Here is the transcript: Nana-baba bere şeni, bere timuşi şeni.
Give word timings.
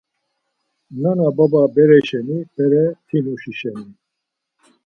Nana-baba 1.01 1.61
bere 1.75 1.99
şeni, 2.07 2.37
bere 2.55 2.83
timuşi 3.07 3.53
şeni. 3.59 3.85